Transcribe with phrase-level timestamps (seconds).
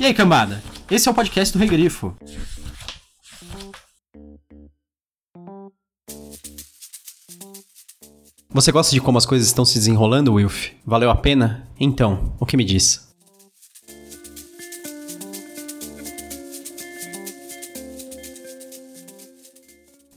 [0.00, 0.62] E aí, cambada?
[0.90, 2.14] Esse é o podcast do Regrifo.
[8.50, 10.70] Você gosta de como as coisas estão se desenrolando, Wilf?
[10.84, 11.68] Valeu a pena?
[11.78, 13.12] Então, o que me diz?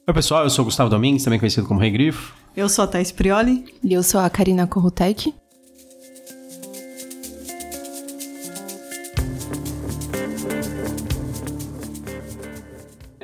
[0.07, 2.35] Oi, pessoal, eu sou o Gustavo Domingues, também conhecido como Regrifo.
[2.55, 3.65] Eu sou a Thais Prioli.
[3.83, 5.33] E eu sou a Karina Corrutec.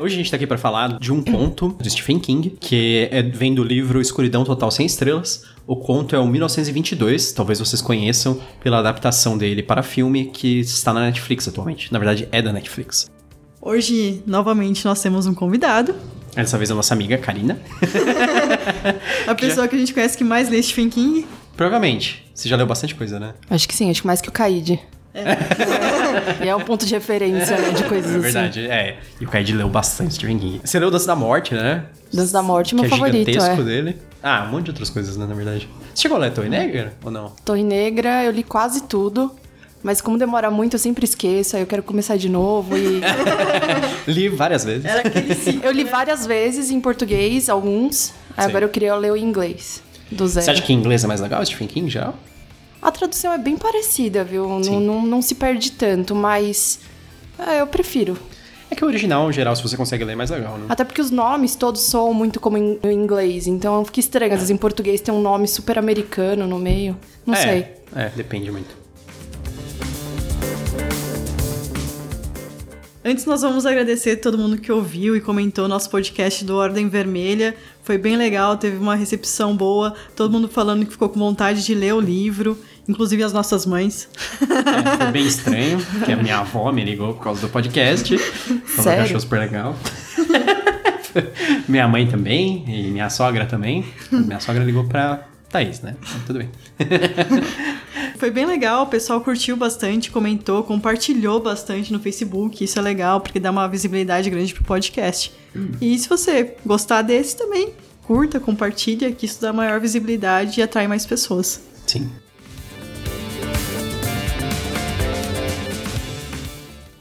[0.02, 3.22] Hoje a gente tá aqui para falar de um conto de Stephen King, que é,
[3.22, 5.46] vem do livro Escuridão Total Sem Estrelas.
[5.68, 10.92] O conto é o 1922, talvez vocês conheçam pela adaptação dele para filme que está
[10.92, 11.94] na Netflix atualmente.
[11.94, 13.12] Na verdade, é da Netflix.
[13.62, 15.94] Hoje, novamente, nós temos um convidado.
[16.34, 17.62] Dessa vez a nossa amiga Karina.
[19.28, 19.68] a pessoa já...
[19.68, 21.28] que a gente conhece que mais lê Stephen King.
[21.56, 22.26] Provavelmente.
[22.34, 23.36] Você já leu bastante coisa, né?
[23.48, 24.80] Acho que sim, acho que mais que o Kaide.
[25.14, 26.46] É.
[26.46, 28.22] e é um ponto de referência, né, de coisas é assim.
[28.22, 29.00] verdade, é.
[29.20, 30.62] E o Kaide leu bastante Stephen King.
[30.64, 31.86] Você leu Dança da Morte, né?
[32.14, 33.66] Dança da Morte, meu que favorito, é gigantesco é.
[33.66, 33.98] dele.
[34.24, 35.68] Ah, um monte de outras coisas, né, na verdade.
[35.94, 37.34] Você chegou a ler Torre Negra ou não?
[37.44, 39.32] Torre Negra, eu li quase tudo.
[39.84, 43.02] Mas como demora muito, eu sempre esqueço, aí eu quero começar de novo e.
[44.08, 44.86] li várias vezes.
[44.86, 48.14] Era aquele ciclo, Eu li várias vezes em português, alguns.
[48.38, 49.82] Aí agora eu queria ler o inglês.
[50.12, 50.46] Do zero.
[50.46, 52.14] Você acha que em inglês é mais legal, Stephen King já?
[52.82, 54.48] A tradução é bem parecida, viu?
[54.48, 56.80] Não, não, não, se perde tanto, mas.
[57.38, 58.18] É, eu prefiro.
[58.72, 60.66] É que o original, em geral, se você consegue ler, é mais legal, né?
[60.68, 64.34] Até porque os nomes todos soam muito como em, em inglês, então fica estranho.
[64.34, 66.98] Às vezes em português tem um nome super americano no meio.
[67.26, 67.68] Não é, sei.
[67.96, 68.82] É, depende muito.
[73.04, 77.56] Antes nós vamos agradecer todo mundo que ouviu e comentou nosso podcast do Ordem Vermelha.
[77.84, 81.74] Foi bem legal, teve uma recepção boa, todo mundo falando que ficou com vontade de
[81.74, 82.58] ler o livro,
[82.92, 84.08] inclusive as nossas mães.
[84.42, 88.18] É, foi bem estranho, porque a minha avó me ligou por causa do podcast.
[88.18, 89.76] Falou que achou super legal.
[91.68, 93.86] minha mãe também, e minha sogra também.
[94.12, 95.96] Minha sogra ligou pra Thaís, né?
[96.00, 96.50] Então, tudo bem.
[98.18, 102.64] Foi bem legal, o pessoal curtiu bastante, comentou, compartilhou bastante no Facebook.
[102.64, 105.34] Isso é legal, porque dá uma visibilidade grande pro podcast.
[105.56, 105.72] Hum.
[105.82, 107.74] E se você gostar desse também,
[108.04, 111.62] curta, compartilha, que isso dá maior visibilidade e atrai mais pessoas.
[111.88, 112.10] Sim.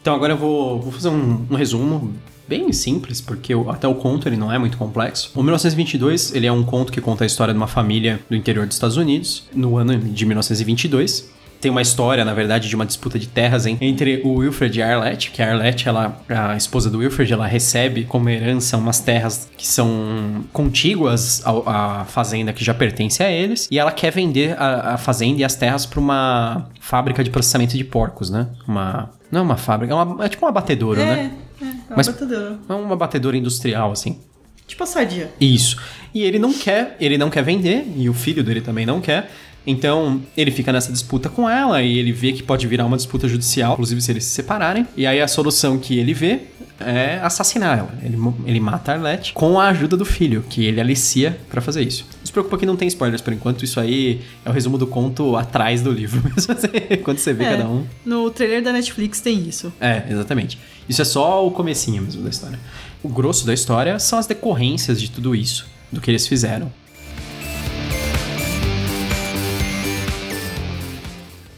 [0.01, 2.13] Então agora eu vou, vou fazer um, um resumo
[2.49, 5.31] bem simples, porque até o conto ele não é muito complexo.
[5.37, 8.67] O 1922, ele é um conto que conta a história de uma família do interior
[8.67, 13.19] dos Estados Unidos, no ano de 1922 tem uma história, na verdade, de uma disputa
[13.19, 16.89] de terras hein, entre o Wilfred e a Arlette, que a Arlette, ela, a esposa
[16.89, 22.73] do Wilfred, ela recebe como herança umas terras que são contíguas à, fazenda que já
[22.73, 26.69] pertence a eles, e ela quer vender a, a fazenda e as terras para uma
[26.81, 28.47] fábrica de processamento de porcos, né?
[28.67, 31.33] Uma não é uma fábrica, é, uma, é tipo uma batedora, é, né?
[31.61, 32.59] É, é uma Mas batedora.
[32.69, 34.21] É uma batedora industrial, assim.
[34.67, 35.31] Tipo a sadia.
[35.41, 35.77] Isso.
[36.15, 39.31] E ele não quer, ele não quer vender, e o filho dele também não quer.
[39.67, 43.29] Então, ele fica nessa disputa com ela e ele vê que pode virar uma disputa
[43.29, 44.87] judicial, inclusive se eles se separarem.
[44.97, 46.41] E aí a solução que ele vê
[46.81, 47.95] é assassinar ela.
[48.03, 48.17] Ele,
[48.47, 52.07] ele mata a Arlette com a ajuda do filho, que ele alicia para fazer isso.
[52.19, 54.87] Não se preocupa que não tem spoilers por enquanto, isso aí é o resumo do
[54.87, 56.55] conto atrás do livro mesmo,
[57.03, 57.87] quando você vê é, cada um.
[58.05, 59.73] No trailer da Netflix tem isso.
[59.81, 60.59] É, exatamente.
[60.89, 62.59] Isso é só o comecinho mesmo da história.
[63.03, 66.73] O grosso da história são as decorrências de tudo isso, do que eles fizeram.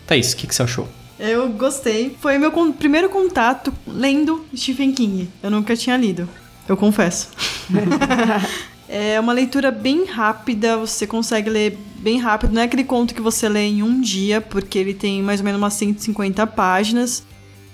[0.06, 0.88] Thaís, o que, que você achou?
[1.18, 2.16] Eu gostei.
[2.20, 5.28] Foi meu con primeiro contato lendo Stephen King.
[5.42, 6.28] Eu nunca tinha lido,
[6.68, 7.28] eu confesso.
[8.88, 12.52] é uma leitura bem rápida, você consegue ler bem rápido.
[12.52, 15.44] Não é aquele conto que você lê em um dia, porque ele tem mais ou
[15.44, 17.24] menos umas 150 páginas.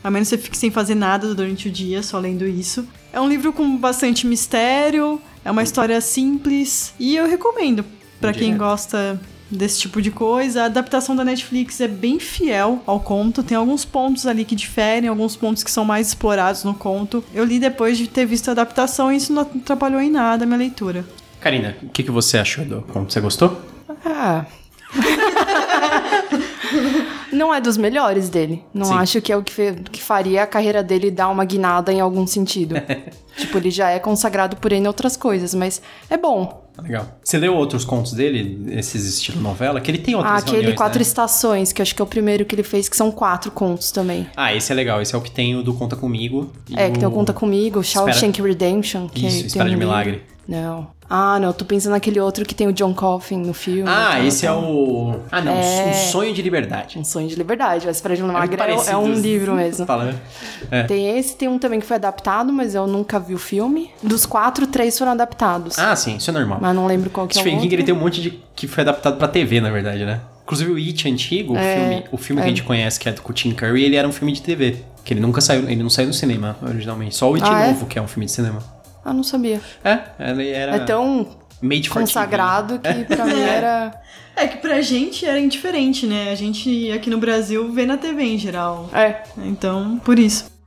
[0.05, 2.87] A menos que você fique sem fazer nada durante o dia, só lendo isso.
[3.13, 7.85] É um livro com bastante mistério, é uma história simples e eu recomendo
[8.21, 9.21] para quem gosta
[9.51, 10.63] desse tipo de coisa.
[10.63, 15.09] A adaptação da Netflix é bem fiel ao conto, tem alguns pontos ali que diferem,
[15.09, 17.25] alguns pontos que são mais explorados no conto.
[17.35, 20.47] Eu li depois de ter visto a adaptação e isso não atrapalhou em nada a
[20.47, 21.05] minha leitura.
[21.41, 23.13] Karina, o que, que você achou do conto?
[23.13, 23.61] Você gostou?
[24.05, 24.45] Ah.
[27.33, 28.65] não é dos melhores dele.
[28.75, 28.95] Não Sim.
[28.95, 29.53] acho que é o que,
[29.93, 32.75] que faria a carreira dele dar uma guinada em algum sentido.
[33.37, 35.81] tipo, ele já é consagrado por N outras coisas, mas
[36.11, 36.68] é bom.
[36.83, 37.19] Legal.
[37.23, 39.81] Você leu outros contos dele, esses estilo novela?
[39.81, 41.03] Que ele tem outras Ah, aquele reuniões, Quatro né?
[41.03, 44.27] Estações, que acho que é o primeiro que ele fez, que são quatro contos também.
[44.37, 45.03] Ah, esse é legal.
[45.03, 46.53] Esse é o que tem o do Conta Comigo.
[46.77, 48.49] É, que tem o Conta Comigo, Shawshank Espera...
[48.49, 49.09] Redemption.
[49.09, 50.23] Que Isso, Espera de um Milagre.
[50.49, 50.89] Não.
[51.11, 53.85] Ah, não, tô pensando naquele outro que tem o John Coffin no filme.
[53.87, 55.21] Ah, esse é o.
[55.31, 55.53] Ah, não.
[55.53, 55.91] É.
[55.91, 56.99] Um sonho de liberdade.
[56.99, 57.87] Um Sonho de Liberdade.
[57.87, 59.85] Mas Fred muito Magra é, é um livro mesmo.
[59.87, 60.19] Falando.
[60.71, 60.85] É.
[60.85, 63.91] Tem esse, tem um também que foi adaptado, mas eu nunca vi o filme.
[64.03, 65.79] Dos quatro, três foram adaptados.
[65.79, 66.59] Ah, sim, isso é normal.
[66.61, 67.69] Mas não lembro qual que é o Stephen outro.
[67.69, 70.21] King ele tem um monte de que foi adaptado pra TV, na verdade, né?
[70.45, 72.47] Inclusive o It antigo, o É, filme, o filme que é.
[72.47, 74.77] a gente conhece, que é do o Tim Curry, ele era um filme de TV.
[75.05, 77.15] Que ele nunca saiu, ele não saiu no cinema originalmente.
[77.17, 77.69] Só o It Ah, é?
[77.69, 78.63] novo, que é um filme de cinema.
[79.05, 79.61] Ah, não sabia.
[79.85, 81.27] É, ele era É tão
[81.61, 84.01] made consagrado que pra mim era...
[84.37, 86.31] É que pra gente era indiferente, né?
[86.31, 88.89] A gente aqui no Brasil vê na TV em geral.
[88.93, 89.25] É.
[89.39, 90.59] Então, por isso.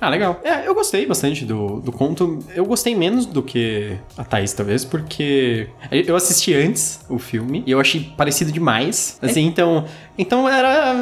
[0.00, 0.40] Ah, legal.
[0.44, 2.38] É, eu gostei bastante do, do conto.
[2.54, 7.70] Eu gostei menos do que a Thaís, talvez, porque eu assisti antes o filme e
[7.70, 9.18] eu achei parecido demais.
[9.22, 9.86] Assim, então.
[10.18, 10.94] Então era.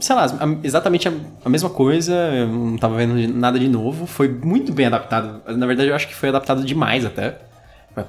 [0.00, 0.26] Sei lá,
[0.62, 1.12] exatamente a,
[1.44, 4.06] a mesma coisa, eu não tava vendo nada de novo.
[4.06, 5.42] Foi muito bem adaptado.
[5.56, 7.38] Na verdade, eu acho que foi adaptado demais até.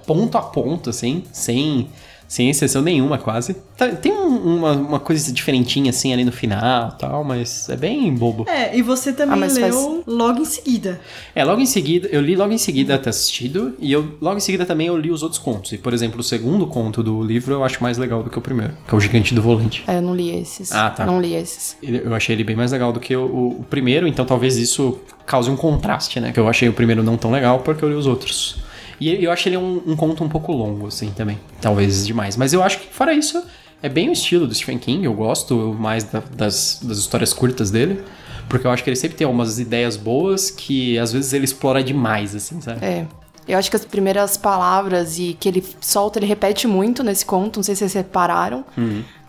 [0.05, 1.89] Ponto a ponto, assim, sem,
[2.27, 3.55] sem exceção nenhuma, quase.
[3.77, 7.75] Tá- Tem um- uma, uma coisa diferentinha, assim, ali no final e tal, mas é
[7.75, 8.45] bem bobo.
[8.49, 10.99] É, e você também Ah, leu faz- logo em seguida.
[11.35, 14.39] É, logo em seguida, eu li logo em seguida ter assistido, e eu logo em
[14.41, 15.71] seguida também eu li os outros contos.
[15.73, 18.41] E, por exemplo, o segundo conto do livro eu acho mais legal do que o
[18.41, 19.83] primeiro, que é o Gigante do Volante.
[19.87, 20.71] É, eu não li esses.
[20.71, 21.05] Ah, tá.
[21.05, 21.77] Não li esses.
[21.83, 24.97] Eu achei ele bem mais legal do que o, o- o primeiro, então talvez isso
[25.25, 26.31] cause um contraste, né?
[26.31, 28.57] Que eu achei o primeiro não tão legal porque eu li os outros.
[28.99, 31.39] E eu acho ele um, um conto um pouco longo, assim, também.
[31.61, 32.37] Talvez demais.
[32.37, 33.43] Mas eu acho que, fora isso,
[33.81, 35.05] é bem o estilo do Stephen King.
[35.05, 38.03] Eu gosto mais da- das, das histórias curtas dele.
[38.49, 41.81] Porque eu acho que ele sempre tem algumas ideias boas que às vezes ele explora
[41.83, 42.85] demais, assim, sabe?
[42.85, 43.05] É.
[43.47, 47.57] Eu acho que as primeiras palavras e que ele solta, ele repete muito nesse conto.
[47.57, 48.63] Não sei se vocês repararam.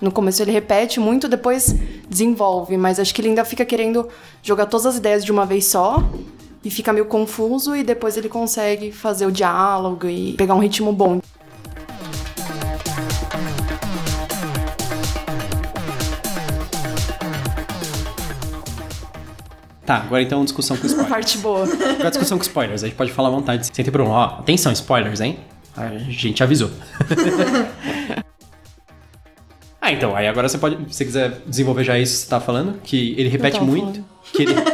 [0.00, 1.74] No começo ele repete muito, depois
[2.08, 2.76] desenvolve.
[2.76, 4.08] Mas acho que ele ainda fica querendo
[4.42, 6.00] jogar todas as ideias de uma vez só.
[6.64, 7.76] E fica meio confuso.
[7.76, 11.20] E depois ele consegue fazer o diálogo e pegar um ritmo bom.
[19.84, 21.10] Tá, agora então discussão com spoilers.
[21.10, 21.64] Parte boa.
[21.64, 22.82] Agora discussão com spoilers.
[22.82, 24.14] A gente pode falar à vontade, sem ter problema.
[24.14, 25.38] Ó, atenção, spoilers, hein?
[25.76, 26.70] A gente avisou.
[29.80, 32.40] ah, então, aí agora você pode, se você quiser desenvolver já isso que você tá
[32.40, 33.80] falando, que ele repete muito.
[33.84, 34.04] falando.
[34.32, 34.54] Que ele...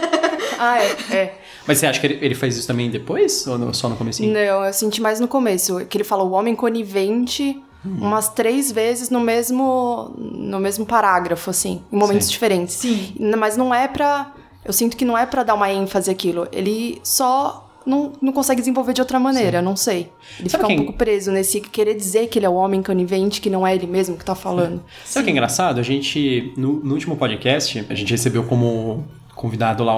[0.63, 1.15] Ah, é.
[1.17, 1.40] é.
[1.67, 3.47] Mas você acha que ele, ele faz isso também depois?
[3.47, 4.33] Ou no- só no comecinho?
[4.33, 9.09] Não, eu senti mais no começo, que ele fala o homem conivente umas três vezes
[9.09, 12.33] no mesmo no mesmo parágrafo, assim, em momentos Sim.
[12.33, 12.75] diferentes.
[12.75, 13.15] Sim.
[13.39, 14.33] Mas não é pra.
[14.65, 16.47] Eu sinto que não é pra dar uma ênfase àquilo.
[16.53, 20.13] Ele só não, não consegue desenvolver de outra maneira, não sei.
[20.39, 22.83] Ele Sabe fica quem- um pouco preso nesse querer dizer que ele é o homem
[22.83, 24.83] conivente, que não é ele mesmo que tá falando.
[25.07, 25.81] Sabe o que é engraçado?
[25.81, 29.95] A gente, no, no último podcast, a gente recebeu como convidado lá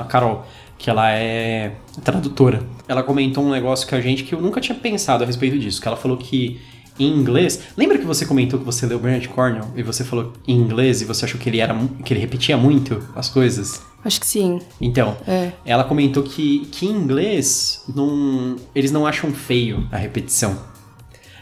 [0.00, 0.44] a Carol,
[0.80, 1.72] que ela é
[2.02, 2.62] tradutora.
[2.88, 5.78] Ela comentou um negócio com a gente que eu nunca tinha pensado a respeito disso,
[5.80, 6.58] que ela falou que
[6.98, 10.56] em inglês, lembra que você comentou que você leu Bernard Cornwell e você falou em
[10.56, 13.82] inglês e você achou que ele era que ele repetia muito as coisas?
[14.02, 14.58] Acho que sim.
[14.80, 15.52] Então, É.
[15.66, 20.58] ela comentou que, que em inglês não, eles não acham feio a repetição.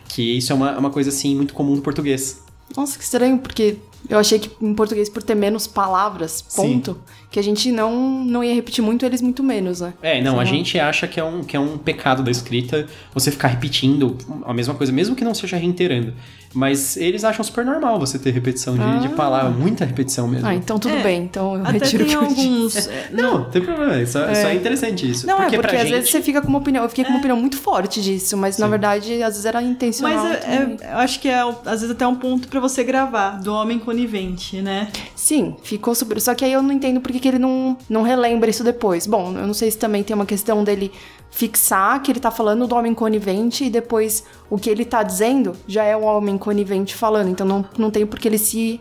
[0.09, 2.43] Que isso é uma, uma coisa assim muito comum no português.
[2.77, 3.77] Nossa, que estranho, porque
[4.09, 6.99] eu achei que em português, por ter menos palavras, ponto,
[7.31, 9.95] que a gente não, não ia repetir muito, eles muito menos, né?
[10.03, 13.31] É, não, a gente acha que é, um, que é um pecado da escrita você
[13.31, 16.15] ficar repetindo a mesma coisa, mesmo que não seja reiterando.
[16.55, 20.47] Mas eles acham super normal você ter repetição de, de palavra, muita repetição mesmo.
[20.49, 22.47] Ah, então tudo É, bem, então eu Até retiro tem o que eu disse.
[22.49, 22.87] alguns.
[22.89, 25.27] é, Não, não tem problema, só, só é interessante isso.
[25.27, 25.97] Não, porque é porque pra às gente...
[25.97, 26.83] vezes você fica com uma opinião.
[26.83, 30.25] Eu fiquei com uma opinião muito forte disso, mas na verdade, às vezes era intencional.
[30.25, 33.41] Mas é- é- eu acho que é, às vezes, até um ponto pra você gravar,
[33.43, 34.89] do homem conivente, né?
[35.15, 36.21] Sim, ficou super.
[36.21, 39.07] Só que aí eu não entendo por que, que ele não, não relembra isso depois.
[39.07, 40.91] Bom, eu não sei se também tem uma questão dele
[41.31, 45.53] fixar que ele tá falando do homem conivente e depois o que ele tá dizendo
[45.67, 47.29] já é o homem conivente falando.
[47.29, 48.81] Então não, não tem por que ele se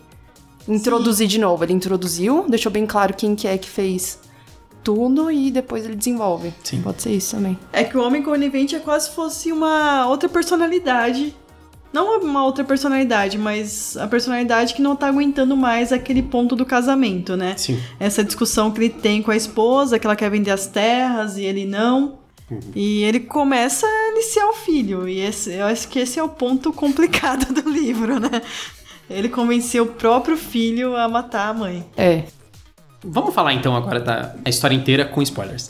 [0.67, 1.63] introduzir de novo.
[1.63, 4.19] Ele introduziu, deixou bem claro quem que é que fez
[4.83, 6.53] tudo e depois ele desenvolve.
[6.63, 6.81] Sim.
[6.81, 7.59] Pode ser isso também.
[7.73, 11.35] É que o homem conivente é quase se fosse uma outra personalidade.
[11.91, 16.65] Não uma outra personalidade, mas a personalidade que não tá aguentando mais aquele ponto do
[16.65, 17.55] casamento, né?
[17.57, 17.79] Sim.
[17.99, 21.43] Essa discussão que ele tem com a esposa, que ela quer vender as terras e
[21.43, 22.19] ele não.
[22.75, 25.07] E ele começa a aliciar o filho.
[25.07, 28.41] E esse, eu acho que esse é o ponto complicado do livro, né?
[29.09, 31.85] Ele convenceu o próprio filho a matar a mãe.
[31.97, 32.23] É.
[33.03, 35.69] Vamos falar então agora da a história inteira com spoilers.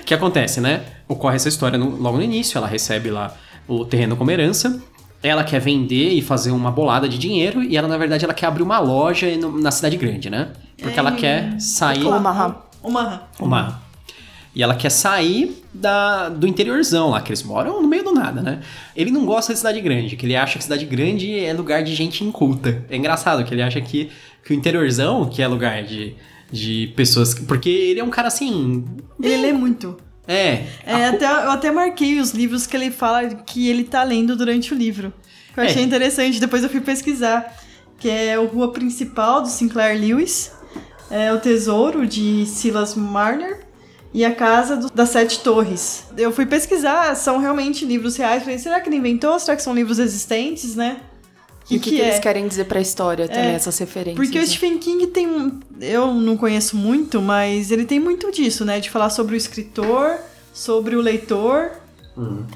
[0.00, 0.84] O que acontece, né?
[1.08, 3.34] Ocorre essa história no- logo no início, ela recebe lá
[3.66, 4.80] o terreno como herança.
[5.22, 8.46] Ela quer vender e fazer uma bolada de dinheiro e ela, na verdade, ela quer
[8.46, 10.52] abrir uma loja no- na cidade grande, né?
[10.80, 12.04] Porque ela quer sair.
[12.04, 12.56] Omaha.
[12.82, 13.22] Omaha.
[13.40, 13.82] Uma.
[14.58, 18.42] E ela quer sair da, do interiorzão lá, que eles moram no meio do nada,
[18.42, 18.58] né?
[18.96, 21.94] Ele não gosta de cidade grande, que ele acha que cidade grande é lugar de
[21.94, 22.84] gente inculta.
[22.90, 24.10] É engraçado que ele acha que,
[24.44, 26.16] que o interiorzão, que é lugar de,
[26.50, 27.34] de pessoas.
[27.34, 28.84] Porque ele é um cara assim.
[29.22, 29.96] Ele lê muito.
[30.26, 30.64] É.
[30.84, 34.34] É, a- até, eu até marquei os livros que ele fala que ele tá lendo
[34.34, 35.12] durante o livro.
[35.56, 35.84] Eu achei É.
[35.86, 37.56] interessante, depois eu fui pesquisar.
[37.98, 40.50] Que é o Rua Principal, do Sinclair Lewis.
[41.10, 43.67] É o Tesouro, de Silas Marner.
[44.12, 46.04] E a Casa do- das Sete Torres.
[46.16, 48.42] Eu fui pesquisar, são realmente livros reais.
[48.42, 49.38] Falei, será que ele inventou?
[49.38, 50.98] Será que são livros existentes, né?
[51.70, 52.06] E o que, que é?
[52.08, 54.16] eles querem dizer pra história também, É, essas referências.
[54.16, 54.46] Porque o né?
[54.46, 55.60] Stephen King tem um.
[55.78, 58.80] Eu não conheço muito, mas ele tem muito disso, né?
[58.80, 60.16] De falar sobre o escritor,
[60.54, 61.72] sobre o leitor.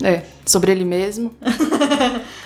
[0.03, 1.35] É, sobre ele mesmo.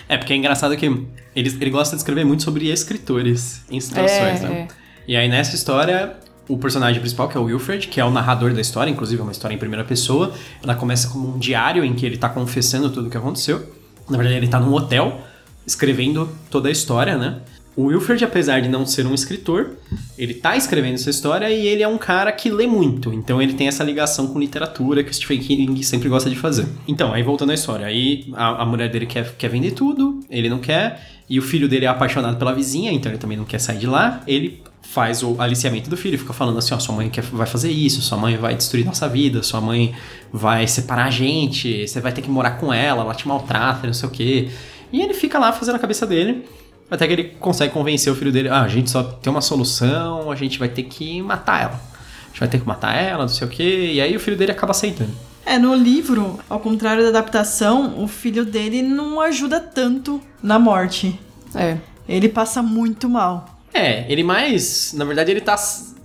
[0.08, 4.40] É, porque é engraçado que ele, ele gosta de escrever muito sobre escritores em situações,
[4.40, 4.68] É, né?
[4.70, 4.74] é.
[5.08, 6.14] E aí nessa história,
[6.48, 9.22] o personagem principal, que é o Wilfred, que é o narrador da história, inclusive é
[9.22, 12.90] uma história em primeira pessoa, ela começa como um diário em que ele tá confessando
[12.90, 13.72] tudo o que aconteceu.
[14.08, 15.20] Na verdade, ele tá num hotel
[15.66, 17.40] escrevendo toda a história, né?
[17.76, 19.76] O Wilfred, apesar de não ser um escritor,
[20.16, 23.12] ele tá escrevendo essa história e ele é um cara que lê muito.
[23.12, 26.66] Então ele tem essa ligação com literatura que o Stephen King sempre gosta de fazer.
[26.88, 30.48] Então, aí voltando à história, aí a, a mulher dele quer, quer vender tudo, ele
[30.48, 33.58] não quer, e o filho dele é apaixonado pela vizinha, então ele também não quer
[33.58, 34.22] sair de lá.
[34.26, 37.70] Ele faz o aliciamento do filho, fica falando assim, ó, sua mãe quer, vai fazer
[37.70, 39.94] isso, sua mãe vai destruir nossa vida, sua mãe
[40.32, 43.92] vai separar a gente, você vai ter que morar com ela, ela te maltrata, não
[43.92, 44.48] sei o quê.
[44.90, 46.44] E ele fica lá fazendo a cabeça dele,
[46.90, 50.30] até que ele consegue convencer o filho dele, ah, a gente só tem uma solução,
[50.30, 51.74] a gente vai ter que matar ela.
[51.74, 54.36] A gente vai ter que matar ela, não sei o quê, e aí o filho
[54.36, 55.12] dele acaba aceitando.
[55.44, 61.18] É, no livro, ao contrário da adaptação, o filho dele não ajuda tanto na morte.
[61.54, 61.76] É.
[62.08, 63.56] Ele passa muito mal.
[63.72, 65.56] É, ele mais, na verdade ele tá,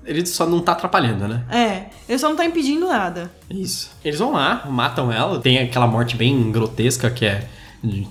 [0.06, 1.44] ele só não tá atrapalhando, né?
[1.50, 3.32] É, ele só não tá impedindo nada.
[3.50, 3.92] Isso.
[4.04, 5.40] Eles vão lá, matam ela.
[5.40, 7.48] Tem aquela morte bem grotesca que é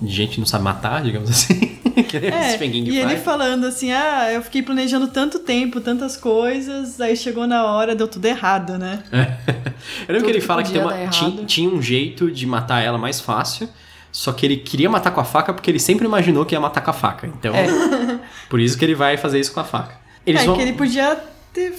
[0.03, 1.70] gente não sabe matar, digamos assim.
[2.31, 7.15] É, King e ele falando assim, ah, eu fiquei planejando tanto tempo, tantas coisas, aí
[7.15, 9.03] chegou na hora, deu tudo errado, né?
[10.07, 12.97] Eu lembro que ele que fala que uma, tinha, tinha um jeito de matar ela
[12.97, 13.67] mais fácil.
[14.11, 16.81] Só que ele queria matar com a faca porque ele sempre imaginou que ia matar
[16.81, 17.27] com a faca.
[17.27, 17.67] Então, É.
[18.49, 19.95] por isso que ele vai fazer isso com a faca.
[20.25, 20.55] Eles é vão...
[20.55, 21.17] que ele podia
[21.53, 21.73] ter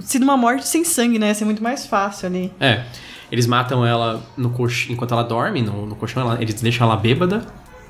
[0.00, 1.28] sido uma morte sem sangue, né?
[1.28, 2.52] Ia ser muito mais fácil ali.
[2.58, 2.84] É.
[3.30, 4.92] Eles matam ela no colch...
[4.92, 7.46] enquanto ela dorme, no, no colchão, ela- eles deixam ela bêbada.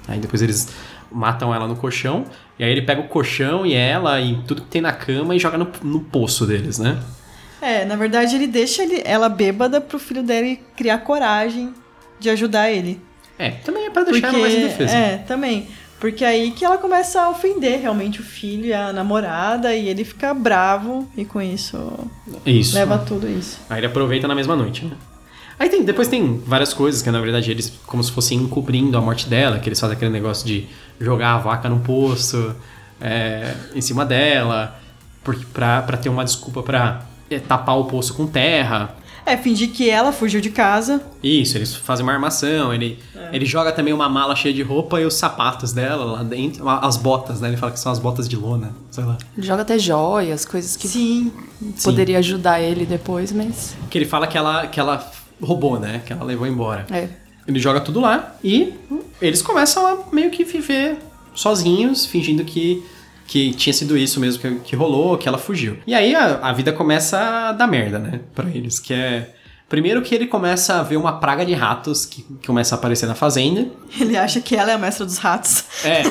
[0.07, 0.69] Aí depois eles
[1.11, 2.25] matam ela no colchão.
[2.59, 5.38] E aí ele pega o colchão e ela e tudo que tem na cama e
[5.38, 6.99] joga no, no poço deles, né?
[7.62, 11.75] É, na verdade ele deixa ele- ela bêbada pro filho dele criar coragem
[12.19, 13.00] de ajudar ele.
[13.38, 14.95] É, também é pra deixar ela mais indefesa.
[14.97, 15.69] É, também.
[15.99, 20.02] Porque aí que ela começa a ofender realmente o filho e a namorada e ele
[20.05, 21.76] fica bravo e com isso
[22.47, 22.75] Isso.
[22.75, 23.61] leva tudo isso.
[23.69, 24.93] Aí ele aproveita na mesma noite, né?
[25.61, 29.00] Aí tem, depois tem várias coisas que na verdade eles como se fossem encobrindo a
[29.02, 30.67] morte dela, que eles fazem aquele negócio de
[30.99, 32.57] jogar a vaca no poço
[32.99, 34.81] é, em cima dela,
[35.23, 38.97] porque pra, pra ter uma desculpa pra é, tapar o poço com terra.
[39.26, 41.02] É, fingir que ela fugiu de casa.
[41.23, 42.99] Isso, eles fazem uma armação, ele,
[43.31, 46.97] ele joga também uma mala cheia de roupa e os sapatos dela lá dentro, as
[46.97, 47.49] botas, né?
[47.49, 49.19] Ele fala que são as botas de lona, sei lá.
[49.37, 51.31] Ele joga até joias, coisas que Sim.
[51.85, 53.76] poderia ajudar ele depois, mas.
[53.90, 54.99] Que ele fala que ela, que ela
[55.40, 56.02] roubou, né?
[56.04, 56.87] Que ela levou embora.
[56.90, 57.09] É.
[57.47, 58.75] Ele joga tudo lá e
[59.20, 60.99] eles começam a meio que viver
[61.35, 62.85] sozinhos, fingindo que,
[63.26, 65.78] que tinha sido isso mesmo que, que rolou, que ela fugiu.
[65.87, 68.20] E aí a, a vida começa a dar merda, né?
[68.35, 69.35] Pra eles, que é...
[69.68, 73.06] Primeiro que ele começa a ver uma praga de ratos que, que começa a aparecer
[73.06, 73.68] na fazenda.
[74.00, 75.64] Ele acha que ela é a mestra dos ratos.
[75.85, 76.02] É.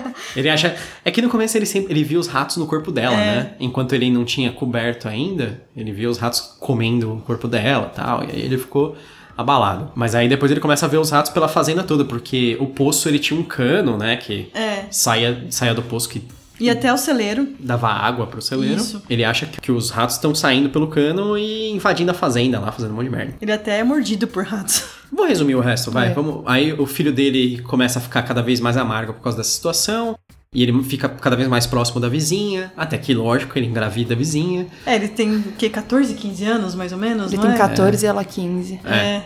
[0.36, 0.74] Ele acha.
[1.04, 3.36] É que no começo ele sempre ele via os ratos no corpo dela, É.
[3.36, 3.50] né?
[3.60, 7.96] Enquanto ele não tinha coberto ainda, ele via os ratos comendo o corpo dela e
[7.96, 8.24] tal.
[8.24, 8.96] E aí ele ficou
[9.36, 9.90] abalado.
[9.94, 13.08] Mas aí depois ele começa a ver os ratos pela fazenda toda, porque o poço
[13.08, 14.16] ele tinha um cano, né?
[14.16, 14.84] Que É.
[14.90, 16.22] saía, saía do poço que
[16.60, 17.48] E até o celeiro.
[17.58, 18.76] dava água pro celeiro.
[18.76, 19.02] Isso.
[19.10, 22.92] Ele acha que, os ratos estão saindo pelo cano e invadindo a fazenda lá, fazendo
[22.92, 23.34] um monte de merda.
[23.40, 24.84] Ele até é mordido por ratos.
[25.12, 26.08] Vou resumir o resto, vai.
[26.08, 26.14] É.
[26.14, 26.42] Vamos.
[26.46, 30.16] Aí o filho dele começa a ficar cada vez mais amargo por causa dessa situação.
[30.54, 32.72] E ele fica cada vez mais próximo da vizinha.
[32.76, 34.66] Até que, lógico, ele engravida a vizinha.
[34.86, 35.68] É, ele tem o quê?
[35.68, 37.32] 14, 15 anos, mais ou menos?
[37.32, 37.58] Ele não tem é?
[37.58, 38.80] 14 e ela 15.
[38.84, 39.22] É.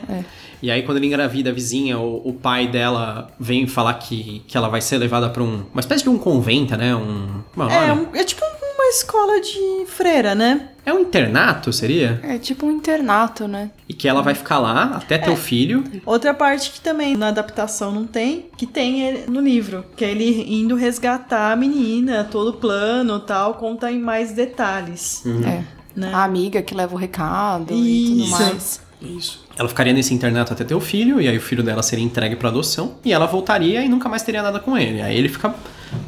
[0.61, 4.57] E aí, quando ele engravida a vizinha, o, o pai dela vem falar que, que
[4.57, 6.97] ela vai ser levada pra um, uma espécie de um convento, né?
[6.97, 7.43] Um.
[7.55, 8.41] Como é, É, um- é tipo
[8.89, 10.71] uma escola de freira, né?
[10.89, 12.19] é um internato, seria?
[12.23, 13.71] É tipo um internato, né?
[13.87, 15.85] E que ela vai ficar lá até ter o filho.
[16.07, 20.47] Outra parte que também na adaptação não tem, que tem no livro, que é ele
[20.49, 25.23] indo resgatar a menina, todo o plano tal, conta em mais detalhes.
[25.27, 25.47] Uhum.
[25.47, 25.65] É.
[25.95, 26.11] Né?
[26.15, 28.31] A amiga que leva o recado e tudo Isso.
[28.31, 28.89] mais.
[29.01, 29.45] Isso.
[29.57, 32.35] Ela ficaria nesse internato até ter o filho, e aí o filho dela seria entregue
[32.35, 35.03] pra adoção, e ela voltaria e nunca mais teria nada com ele.
[35.03, 35.55] Aí ele fica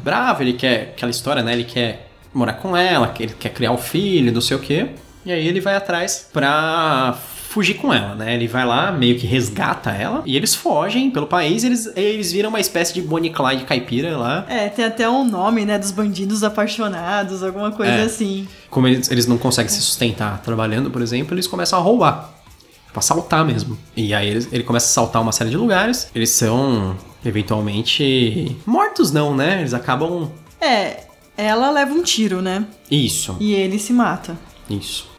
[0.03, 1.53] bravo, ele quer aquela história, né?
[1.53, 4.87] Ele quer morar com ela, ele quer criar o filho, não sei o quê.
[5.25, 7.15] E aí ele vai atrás pra
[7.49, 8.33] fugir com ela, né?
[8.33, 12.47] Ele vai lá, meio que resgata ela, e eles fogem pelo país, eles, eles viram
[12.49, 14.45] uma espécie de Bonnie Clyde caipira lá.
[14.47, 18.03] É, tem até um nome, né, dos bandidos apaixonados, alguma coisa É.
[18.03, 18.47] assim.
[18.69, 22.33] Como eles, eles não conseguem se sustentar trabalhando, por exemplo, eles começam a roubar.
[22.93, 23.77] Pra assaltar mesmo.
[23.95, 26.09] E aí eles, ele começa a assaltar uma série de lugares.
[26.15, 26.95] Eles são,
[27.25, 29.59] eventualmente, mortos não, né?
[29.59, 30.31] Eles acabam...
[30.59, 31.01] É,
[31.37, 32.65] ela leva um tiro, né?
[32.89, 34.37] Isso, E ele se mata.
[34.69, 35.09] isso.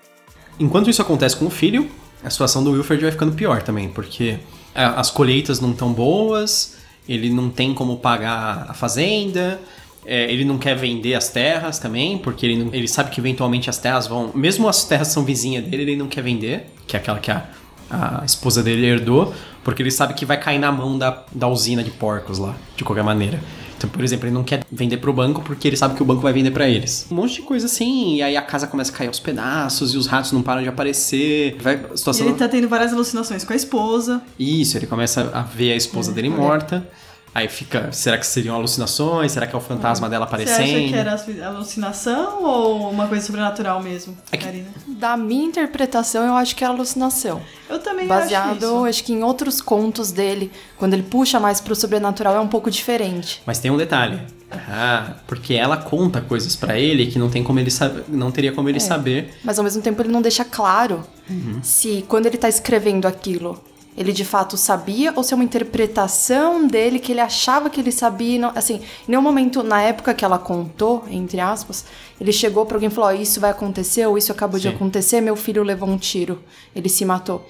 [0.61, 1.91] Enquanto isso acontece com o filho,
[2.23, 4.39] a situação do Wilfred vai ficando pior também, porque
[4.75, 6.77] a- as colheitas não estão boas,
[7.09, 9.61] ele não tem como pagar a fazenda,
[10.07, 13.69] é, ele não quer vender as terras também, porque ele, não- ele sabe que eventualmente
[13.71, 14.31] as terras vão.
[14.35, 17.47] Mesmo as terras são vizinhas dele, ele não quer vender, que é aquela que a,
[17.91, 21.83] a esposa dele herdou, porque ele sabe que vai cair na mão da, da usina
[21.83, 23.41] de porcos lá, de qualquer maneira.
[23.83, 26.21] Então, por exemplo, ele não quer vender pro banco porque ele sabe que o banco
[26.23, 27.05] vai vender pra eles.
[27.11, 29.97] Um monte de coisa assim, e aí a casa começa a cair aos pedaços e
[29.97, 31.57] os ratos não param de aparecer.
[31.61, 32.27] Vai, a E situação.
[32.29, 34.23] ele tá tendo várias alucinações com a esposa.
[34.39, 36.87] Isso, ele começa a ver a esposa dele morta.
[37.35, 39.33] Aí fica, será que seriam alucinações?
[39.33, 40.61] Será que é o fantasma dela Você aparecendo?
[40.63, 44.69] acha que era alucinação ou uma coisa sobrenatural mesmo, É que- Karina?
[44.87, 47.41] Da minha interpretação, eu acho que é alucinação.
[47.71, 48.85] Eu também Baseado, acho isso.
[48.85, 52.71] acho que em outros contos dele, quando ele puxa mais pro sobrenatural, é um pouco
[52.71, 53.43] diferente.
[53.47, 54.21] Mas tem um detalhe.
[54.69, 58.53] Ah, porque ela conta coisas pra ele que não tem como ele saber, não teria
[58.53, 59.33] como ele saber.
[59.43, 61.61] Mas ao mesmo tempo ele não deixa claro Uhum.
[61.63, 63.59] se quando ele tá escrevendo aquilo,
[63.97, 67.93] ele de fato sabia ou se é uma interpretação dele que ele achava que ele
[67.93, 68.39] sabia.
[68.39, 71.85] Não, assim, em nenhum momento, na época que ela contou, entre aspas,
[72.21, 74.75] ele chegou pra alguém e falou: "Ó, Isso vai acontecer, ou isso acabou de Sim.
[74.75, 76.43] acontecer, meu filho levou um tiro,
[76.75, 77.47] ele se matou.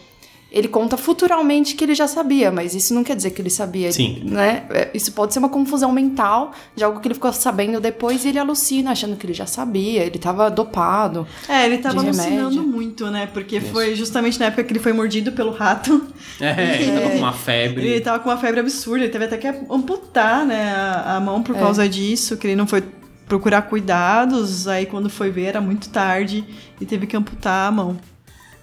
[0.53, 3.91] Ele conta futuramente que ele já sabia, mas isso não quer dizer que ele sabia,
[3.91, 4.21] Sim.
[4.23, 4.65] né?
[4.69, 8.29] É, Isso pode ser uma confusão mental de algo que ele ficou sabendo depois e
[8.29, 11.27] ele alucina, achando que ele já sabia, ele tava dopado.
[11.49, 12.63] É, ele tava de alucinando remédio.
[12.63, 13.27] muito, né?
[13.33, 16.07] Porque foi justamente na época que ele foi mordido pelo rato.
[16.39, 17.87] É, ele tava com uma febre.
[17.87, 21.43] Ele tava com uma febre absurda, ele teve até que amputar, né, a, a mão
[21.43, 22.83] por causa disso, que ele não foi
[23.27, 26.45] procurar cuidados, aí quando foi ver era muito tarde
[26.79, 27.99] e teve que amputar a mão.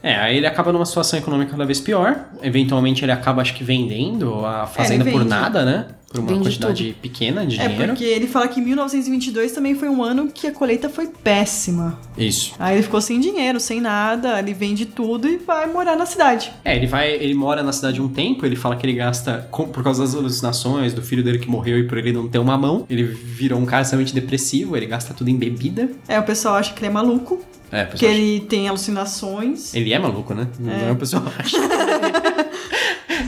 [0.01, 2.15] É, aí ele acaba numa situação econômica cada vez pior.
[2.41, 5.87] Eventualmente ele acaba, acho que, vendendo a fazenda ele por nada, né?
[6.11, 7.91] Por uma Vende quantidade pequena de É dinheiro.
[7.93, 11.99] porque ele fala que 1922 também foi um ano que a colheita foi péssima.
[12.17, 12.53] Isso.
[12.57, 16.51] Aí ele ficou sem dinheiro, sem nada, ele vende tudo e vai morar na cidade.
[16.65, 19.67] É, ele vai, ele mora na cidade um tempo, ele fala que ele gasta, com-
[19.67, 22.57] por causa das alucinações do filho dele que morreu e por ele não ter uma
[22.57, 25.91] mão, ele virou um cara extremamente depressivo, ele gasta tudo em bebida.
[26.07, 27.39] É, o pessoal acha que ele é maluco,
[27.71, 28.11] É, que pessoal.
[28.11, 29.75] ele tem alucinações.
[29.75, 30.47] Ele é maluco, né?
[30.59, 31.55] Não é o pessoal acha.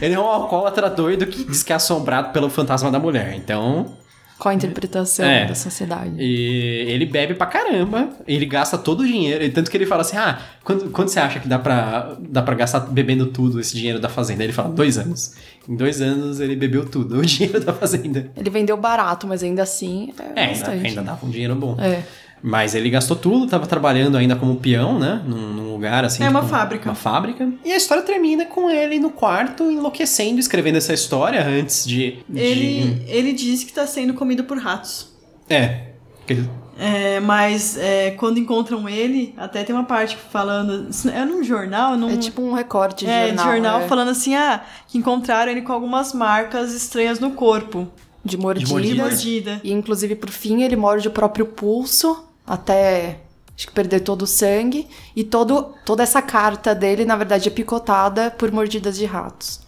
[0.02, 3.34] ele é um alcoólatra doido que diz que é assombrado pelo fantasma da mulher.
[3.36, 3.94] Então,
[4.38, 5.46] Qual a interpretação É.
[5.46, 6.14] da sociedade?
[6.18, 10.02] E ele bebe pra caramba, ele gasta todo o dinheiro, e tanto que ele fala
[10.02, 13.76] assim, ah, quando, quando você acha que dá pra, dá pra gastar bebendo tudo esse
[13.76, 14.44] dinheiro da fazenda?
[14.44, 15.36] Ele fala, dois anos.
[15.70, 18.32] Em dois anos ele bebeu tudo, o dinheiro da fazenda.
[18.36, 21.78] Ele vendeu barato, mas ainda assim é, É, ainda, ainda dava um dinheiro bom.
[21.80, 22.02] É.
[22.44, 25.22] Mas ele gastou tudo, tava trabalhando ainda como peão, né?
[25.28, 26.24] Num, num lugar assim.
[26.24, 26.90] É uma tipo, fábrica.
[26.90, 27.52] Uma fábrica.
[27.64, 32.18] E a história termina com ele no quarto, enlouquecendo, escrevendo essa história antes de.
[32.28, 35.12] de- Ele, ele diz que tá sendo comido por ratos.
[35.50, 35.90] É.
[36.26, 36.50] que ele-
[36.80, 40.88] É, mas é, quando encontram ele, até tem uma parte falando.
[41.14, 41.96] É num jornal?
[41.96, 43.46] Num, É tipo um recorte de é, jornal.
[43.46, 43.88] de jornal é.
[43.88, 47.88] falando assim: ah, que encontraram ele com algumas marcas estranhas no corpo.
[48.26, 48.68] de mordidas.
[48.70, 49.04] de mordida.
[49.04, 49.62] mordida.
[49.64, 52.24] E inclusive, por fim, ele morde o próprio pulso
[52.54, 53.20] até
[53.56, 54.88] acho que perder todo o sangue.
[55.16, 59.62] E todo, toda essa carta dele, na verdade, é picotada por mordidas de ratos.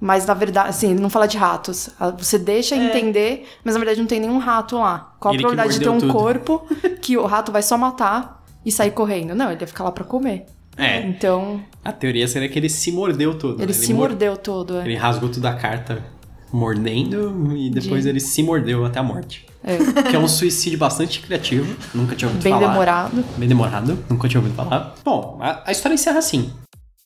[0.00, 1.88] Mas na verdade, assim, ele não fala de ratos.
[1.98, 5.14] Ah, Você deixa entender, mas na verdade não tem nenhum rato lá.
[5.18, 6.12] Qual a Ele probabilidade de ter um tudo.
[6.12, 6.66] corpo
[7.00, 9.34] que o rato vai só matar e sair correndo?
[9.34, 10.44] Não, ele vai ficar lá pra comer.
[10.76, 11.00] É.
[11.00, 13.58] Então, A teoria seria que ele se mordeu todo.
[13.62, 13.72] ele né?
[13.72, 14.76] se mor- mordeu todo.
[14.80, 14.84] É.
[14.84, 16.04] Ele rasgou tudo a carta
[16.52, 19.46] mordendo e depois De- ele se mordeu até a morte.
[19.64, 19.78] É.
[20.02, 21.74] Que é um suicídio bastante criativo.
[21.94, 22.68] Nunca tinha ouvido Bem falar.
[22.68, 23.24] demorado.
[23.36, 23.98] Bem demorado.
[24.08, 24.94] Nunca tinha ouvido falar.
[25.04, 26.50] Bom, a, a história encerra assim.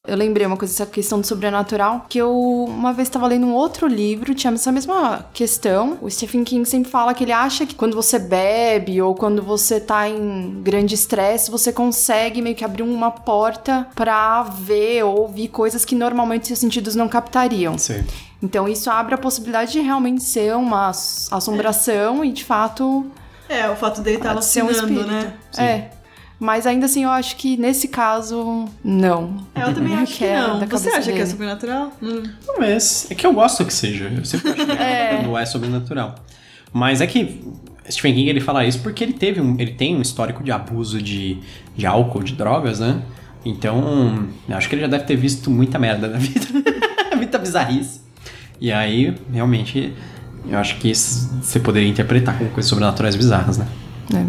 [0.06, 2.32] Eu lembrei uma coisa, essa questão do sobrenatural, que eu
[2.66, 5.98] uma vez estava lendo um outro livro, tinha essa mesma questão.
[6.00, 9.78] O Stephen King sempre fala que ele acha que quando você bebe ou quando você
[9.78, 15.48] tá em grande estresse, você consegue meio que abrir uma porta pra ver ou ouvir
[15.48, 17.76] coisas que normalmente seus sentidos não captariam.
[17.76, 18.02] Sim.
[18.42, 23.06] Então isso abre a possibilidade de realmente ser uma ass- assombração e de fato
[23.48, 25.12] É, o fato dele estar ser um alucinando, espírito.
[25.12, 25.34] né?
[25.52, 25.62] Sim.
[25.62, 25.90] É.
[26.38, 29.44] Mas ainda assim, eu acho que nesse caso, não.
[29.54, 30.58] É, eu também acho que é não.
[30.66, 31.26] Você acha que é dele.
[31.26, 31.92] sobrenatural?
[32.02, 32.22] Hum.
[32.46, 33.06] Talvez.
[33.10, 34.04] É que eu gosto que seja.
[34.16, 35.16] Eu sempre acho legal É.
[35.20, 36.14] quando é sobrenatural.
[36.72, 37.44] Mas é que
[37.90, 41.02] Stephen King ele fala isso porque ele teve um, ele tem um histórico de abuso
[41.02, 41.38] de,
[41.76, 43.02] de álcool, de drogas, né?
[43.44, 46.46] Então, eu acho que ele já deve ter visto muita merda na vida.
[47.16, 48.00] muita bizarrice.
[48.60, 49.94] E aí, realmente,
[50.46, 53.66] eu acho que você poderia interpretar como coisas sobrenaturais bizarras, né?
[54.14, 54.26] É.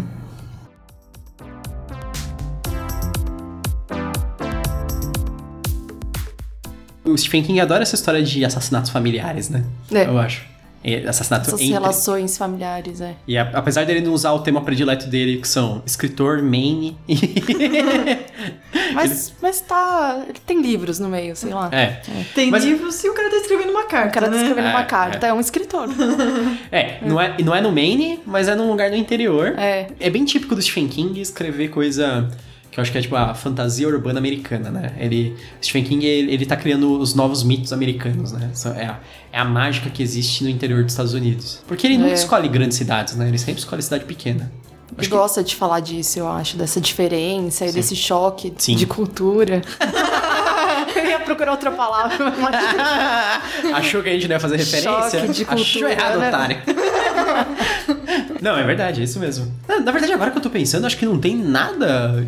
[7.04, 9.64] O Stephen King adora essa história de assassinatos familiares, né?
[9.92, 10.06] É.
[10.06, 10.51] Eu acho.
[10.84, 13.14] É, Assassinato Essas entre relações familiares, é.
[13.26, 16.96] E a- apesar dele não usar o tema predileto dele, que são escritor, main.
[18.94, 20.22] Mas, mas tá.
[20.28, 21.68] Ele tem livros no meio, sei lá.
[21.72, 22.00] é.
[22.34, 24.42] Tem Mas- livros e o cara tá escrevendo uma carta, O cara tá né?
[24.42, 25.32] escrevendo uma É, carta, é.
[25.32, 25.88] um escritor.
[26.70, 29.54] É, não é, não é no Maine, mas é num lugar do interior.
[29.58, 29.88] É.
[30.00, 32.28] É bem típico do Stephen King escrever coisa
[32.72, 34.94] que eu acho que é tipo a fantasia urbana americana, né?
[34.98, 38.50] Ele, Stephen King, ele, ele tá criando os novos mitos americanos, né?
[38.76, 38.98] É a,
[39.30, 41.62] é a mágica que existe no interior dos Estados Unidos.
[41.68, 42.14] Porque ele nunca É.
[42.14, 43.28] escolhe grandes cidades, né?
[43.28, 44.50] Ele sempre escolhe cidade pequena.
[44.96, 48.74] Ele gosta de falar disso, eu acho, dessa diferença e desse choque Sim.
[48.74, 49.60] de cultura.
[50.96, 52.54] eu ia procurar outra palavra, mas.
[53.74, 55.20] Achou que a gente não ia fazer referência?
[55.20, 56.28] Choque de Achou cultura, errado, né?
[56.28, 56.56] otário.
[58.40, 59.52] não, é verdade, é isso mesmo.
[59.84, 62.26] Na verdade, agora que eu tô pensando, acho que não tem nada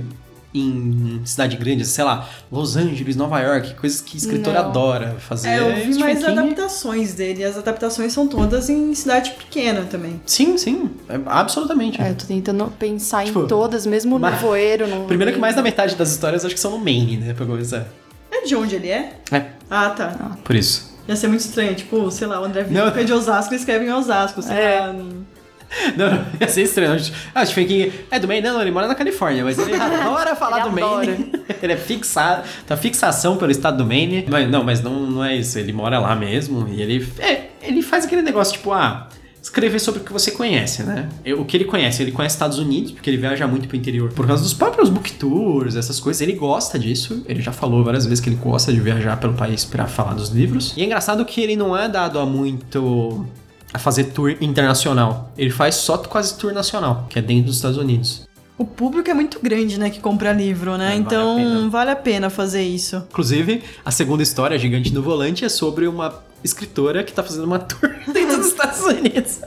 [0.55, 4.61] em cidade grande, sei lá, Los Angeles, Nova York, coisas que escritor Não.
[4.61, 5.49] adora fazer.
[5.49, 7.43] É, eu vi Stephen mais King- adaptações dele.
[7.45, 10.21] As adaptações são todas em cidade pequena também.
[10.25, 12.01] Sim, sim, é, absolutamente.
[12.01, 14.87] É, eu tô tentando pensar Tipo, em todas, mesmo mas- no voeiro.
[14.87, 17.45] No Primeiro que mais da metade das histórias acho que são no Maine, né, pra
[17.45, 17.87] começar.
[18.31, 19.15] É de onde ele é?
[19.33, 20.37] É, Ah, tá.
[20.45, 20.95] por isso.
[21.09, 22.87] Ia ser muito estranho, tipo, sei lá, o André Não.
[22.87, 24.81] Vitor é de Osasco e escreve em Osasco, sei É.
[24.81, 24.93] lá.
[24.93, 25.34] não-
[25.97, 27.01] Não, não, ia ser estranho.
[27.35, 28.47] Ah, Stephen King é do Maine?
[28.47, 31.33] Não, ele mora na Califórnia, mas ele adora falar Ele do Maine.
[31.63, 34.25] ele é fixado, tá fixação pelo estado do Maine.
[34.29, 35.59] Mas não, mas não, não é isso.
[35.59, 39.09] Ele mora lá mesmo e ele, é, ele faz aquele negócio tipo, ah,
[39.45, 41.09] escrever sobre o que você conhece, né?
[41.39, 42.03] O que ele conhece?
[42.03, 45.13] Ele conhece Estados Unidos, porque ele viaja muito pro interior por causa dos próprios book
[45.13, 46.23] tours, essas coisas.
[46.23, 47.23] Ele gosta disso.
[47.29, 50.31] Ele já falou várias vezes que ele gosta de viajar pelo país pra falar dos
[50.31, 50.73] livros.
[50.77, 53.27] E é engraçado que ele não é dado a muito
[53.75, 55.33] a fazer tour internacional.
[55.37, 58.27] Ele faz só quase tour nacional, que é dentro dos Estados Unidos.
[58.57, 60.85] O público é muito grande, né, que compra livro, né?
[60.85, 63.05] É, vale a então vale a pena fazer isso.
[63.11, 67.59] Inclusive, a segunda história, Gigante no Volante, é sobre uma escritora que tá fazendo uma
[67.61, 69.41] tour dentro dos Estados Unidos.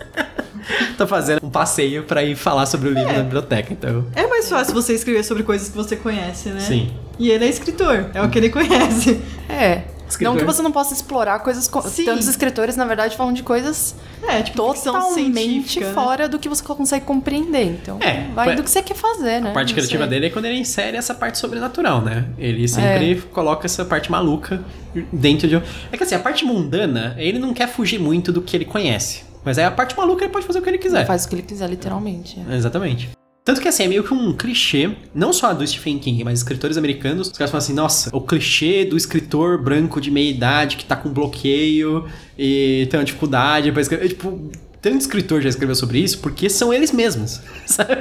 [0.98, 4.06] tá fazendo um passeio pra ir falar sobre o livro na biblioteca, então.
[4.14, 6.60] É mais fácil você escrever sobre coisas que você conhece, né?
[6.60, 6.92] Sim.
[7.18, 9.22] E ele é escritor, é o que ele conhece.
[9.48, 9.84] É.
[10.08, 10.34] Escritor.
[10.34, 11.68] Não que você não possa explorar coisas.
[11.68, 12.06] co- Sim.
[12.06, 13.96] Tantos escritores, na verdade, falam de coisas
[14.28, 15.92] É, tipo, totalmente né?
[15.94, 17.66] fora do que você consegue compreender.
[17.66, 19.50] Então, É, vai do que você quer fazer, né?
[19.52, 20.10] A parte Não criativa sei.
[20.10, 22.26] dele é quando ele insere essa parte sobrenatural, né?
[22.38, 23.22] Ele sempre É.
[23.34, 24.64] coloca essa parte maluca
[25.12, 25.56] dentro de.
[25.92, 29.24] É que assim, a parte mundana, ele não quer fugir muito do que ele conhece.
[29.44, 31.06] Mas aí a parte maluca ele pode fazer o que ele quiser.
[31.06, 32.38] Faz o que ele quiser, literalmente.
[32.50, 32.56] é.
[32.56, 33.10] Exatamente.
[33.48, 36.76] Tanto que assim, é meio que um clichê, não só do Stephen King, mas escritores
[36.76, 40.84] americanos, os caras falam assim, nossa, o clichê do escritor branco de meia idade que
[40.84, 42.06] tá com bloqueio
[42.38, 44.10] e tem uma dificuldade pra escrever.
[44.10, 47.40] Tipo, tanto escritor já escreveu sobre isso, porque são eles mesmos.
[47.66, 47.94] sabe?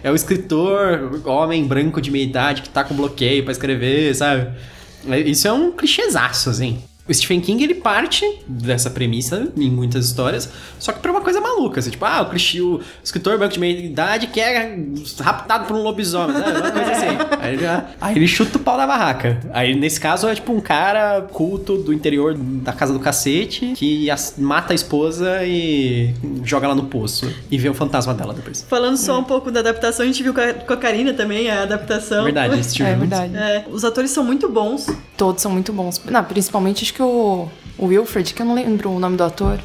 [0.00, 4.48] É o escritor, homem branco de meia idade que tá com bloqueio pra escrever, sabe?
[5.08, 6.78] É- Isso é um clichêzaço, assim.
[7.06, 11.38] O Stephen King, ele parte dessa premissa em muitas histórias, só que pra uma coisa
[11.40, 14.78] maluca, assim, tipo, ah, o clichê, o escritor branco de meia idade que é
[15.20, 16.58] raptado por um lobisomem, sabe?
[16.60, 17.06] Uma coisa assim.
[17.40, 19.38] Aí ele, já- aí ele chuta o pau da barraca.
[19.52, 24.10] Aí, nesse caso, é tipo um cara culto do interior da casa do cacete que
[24.10, 28.64] as- mata a esposa e joga ela no poço e vê o fantasma dela depois.
[28.66, 31.50] Falando só um pouco da adaptação, a gente viu com a, com a Karina também,
[31.50, 32.24] a adaptação.
[32.24, 33.36] Verdade, esse É verdade.
[33.36, 34.86] É, os atores são muito bons.
[35.18, 36.00] Todos são muito bons.
[36.06, 39.58] Não, principalmente acho que o, o Wilfred, que eu não lembro o nome do ator.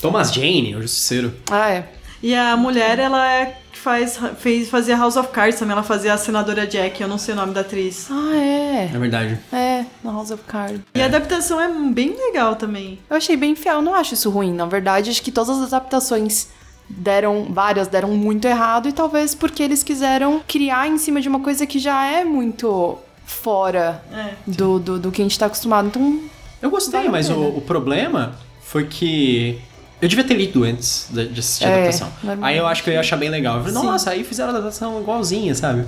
[0.00, 1.34] Thomas Jane, o justiceiro.
[1.50, 1.88] Ah, é.
[2.22, 6.14] E a mulher, ela é que faz, fez, fazia House of Cards também, ela fazia
[6.14, 8.08] a senadora Jack, eu não sei o nome da atriz.
[8.10, 8.90] Ah, é.
[8.94, 9.38] É verdade.
[9.52, 10.80] É, na House of Cards.
[10.94, 12.98] E a adaptação é bem legal também.
[13.10, 14.54] Eu achei bem fiel, não acho isso ruim.
[14.54, 16.48] Na verdade, acho que todas as adaptações
[16.88, 21.40] deram, várias deram muito errado e talvez porque eles quiseram criar em cima de uma
[21.40, 22.96] coisa que já é muito
[23.26, 24.34] fora É.
[24.46, 25.88] do, do, do que a gente tá acostumado.
[25.88, 26.20] Então,
[26.64, 29.60] Eu gostei, Vale a mas o, o problema foi que.
[30.00, 32.10] Eu devia ter lido antes de, de assistir a É, adaptação.
[32.22, 32.46] normalmente.
[32.48, 33.56] Aí eu acho que eu ia achar bem legal.
[33.58, 33.86] Eu falei, Sim.
[33.86, 35.84] nossa, aí fizeram a adaptação igualzinha, sabe?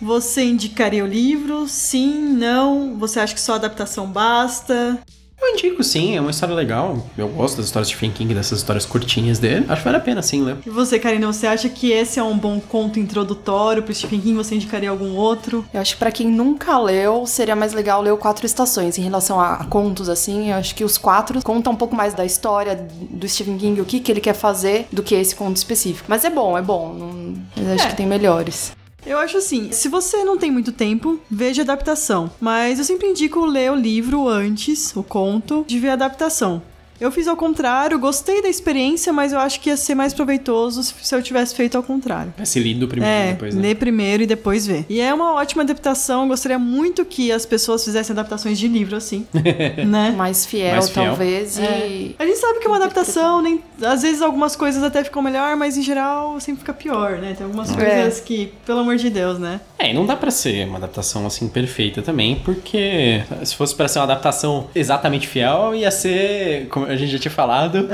[0.00, 1.66] Você indicaria o livro?
[1.66, 2.98] Sim, não?
[2.98, 4.98] Você acha que só a adaptação basta?
[5.40, 7.04] Eu indico sim, é uma história legal.
[7.18, 9.66] Eu gosto das histórias de Stephen King, dessas histórias curtinhas dele.
[9.68, 10.56] Acho que vale a pena sim ler.
[10.64, 14.34] E você, Karina, você acha que esse é um bom conto introdutório pro Stephen King?
[14.36, 15.64] Você indicaria algum outro?
[15.72, 18.96] Eu acho que pra quem nunca leu, seria mais legal ler o Quatro Estações.
[18.98, 22.24] Em relação a contos, assim, eu acho que os quatro contam um pouco mais da
[22.24, 26.06] história do Stephen King, o que, que ele quer fazer, do que esse conto específico.
[26.08, 26.92] Mas é bom, é bom.
[26.94, 27.34] Não...
[27.64, 27.88] Eu acho É.
[27.90, 28.72] que tem melhores.
[29.06, 32.30] Eu acho assim, se você não tem muito tempo, veja a adaptação.
[32.40, 36.62] Mas eu sempre indico ler o livro antes, o conto, de ver a adaptação.
[37.04, 40.82] Eu fiz ao contrário, gostei da experiência, mas eu acho que ia ser mais proveitoso
[40.82, 42.32] se se eu tivesse feito ao contrário.
[42.36, 43.60] Vai ser lido primeiro É, depois, né?
[43.62, 44.86] ler primeiro e depois ver.
[44.88, 49.26] E é uma ótima adaptação, gostaria muito que as pessoas fizessem adaptações de livro assim,
[49.86, 50.14] né?
[50.16, 51.06] Mais fiel, Mais fiel.
[51.06, 51.86] talvez, É.
[51.86, 52.16] e...
[52.18, 55.56] A gente sabe que é uma adaptação, nem, às vezes algumas coisas até ficam melhor,
[55.56, 57.34] mas em geral sempre fica pior, né?
[57.36, 57.74] Tem algumas É.
[57.74, 59.60] coisas que, pelo amor de Deus, né?
[59.78, 63.88] É, e não dá pra ser uma adaptação assim perfeita também, porque se fosse pra
[63.88, 67.88] ser uma adaptação exatamente fiel, ia ser, como a gente já tinha falado,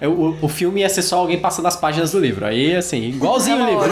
[0.00, 2.44] é, o, o filme ia ser só alguém passando as páginas do livro.
[2.44, 3.90] Aí, assim, igualzinho o livro.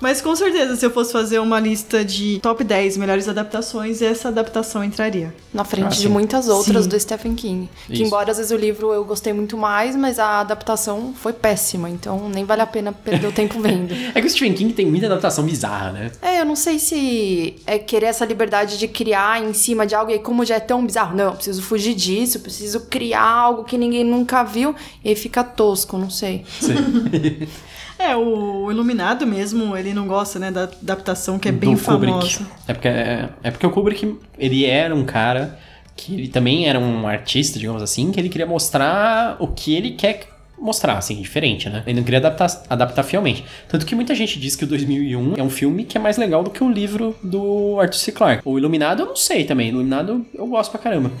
[0.00, 4.28] Mas com certeza, se eu fosse fazer uma lista de top 10 melhores adaptações, essa
[4.28, 5.34] adaptação entraria.
[5.52, 6.90] Na frente Ah, de muitas outras Sim.
[6.90, 7.68] do Stephen King.
[7.86, 8.02] Que Isso.
[8.04, 11.90] embora às vezes o livro eu gostei muito mais, mas a adaptação foi péssima.
[11.90, 13.92] Então nem vale a pena perder o tempo vendo.
[14.14, 16.10] É que o Stephen King tem muita adaptação bizarra, né?
[16.22, 20.10] É, eu não sei se é querer essa liberdade de criar em cima de algo
[20.12, 21.16] e como já é tão bizarro.
[21.16, 24.74] Não, eu preciso fugir disso, preciso criar algo que ninguém nunca viu.
[25.04, 26.44] E fica tosco, não sei.
[26.60, 26.74] Sim.
[27.98, 32.12] É, o Iluminado mesmo, ele não gosta, né, da adaptação que é bem do Kubrick.
[32.12, 32.46] famosa.
[32.68, 35.58] É porque, é, é porque o Kubrick, ele era um cara
[35.96, 39.90] que ele também era um artista, digamos assim, que ele queria mostrar o que ele
[39.90, 40.28] quer
[40.60, 41.82] mostrar, assim, diferente, né?
[41.86, 43.44] Ele não queria adaptar, adaptar fielmente.
[43.68, 46.42] Tanto que muita gente diz que o 2001 é um filme que é mais legal
[46.42, 48.12] do que o livro do Arthur C.
[48.12, 48.42] Clarke.
[48.44, 49.68] O Iluminado eu não sei também.
[49.68, 51.12] Iluminado eu gosto pra caramba.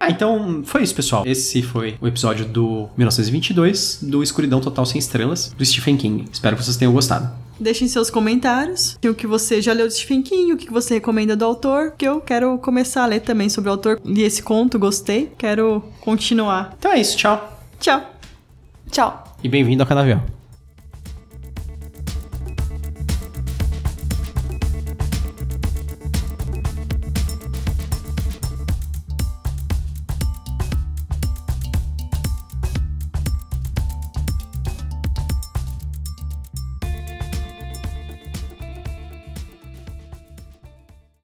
[0.00, 1.24] Ah, então foi isso, pessoal.
[1.26, 6.24] Esse foi o episódio do 1922, do Escuridão Total Sem Estrelas, do Stephen King.
[6.32, 7.30] Espero que vocês tenham gostado.
[7.60, 11.36] Deixem seus comentários, o que você já leu de Stephen King, o que você recomenda
[11.36, 14.00] do autor, que eu quero começar a ler também sobre o autor.
[14.02, 16.74] Li esse conto, gostei, quero continuar.
[16.78, 17.60] Então é isso, tchau.
[17.78, 18.02] Tchau!
[18.90, 19.36] Tchau.
[19.44, 20.39] E bem-vindo ao Canavial.